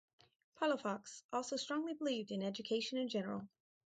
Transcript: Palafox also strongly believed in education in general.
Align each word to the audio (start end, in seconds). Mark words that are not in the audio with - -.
Palafox 0.55 1.21
also 1.31 1.57
strongly 1.57 1.93
believed 1.93 2.31
in 2.31 2.41
education 2.41 2.97
in 2.97 3.07
general. 3.07 3.47